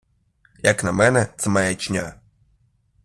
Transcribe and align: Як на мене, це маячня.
Як 0.63 0.83
на 0.83 0.91
мене, 0.91 1.27
це 1.37 1.49
маячня. 1.49 2.13